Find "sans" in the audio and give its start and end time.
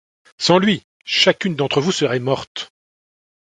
0.39-0.57